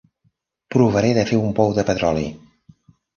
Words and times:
Provaré 0.75 1.11
de 1.17 1.25
fer 1.31 1.39
un 1.41 1.51
pou 1.59 1.75
de 1.81 1.83
petroli. 1.91 2.25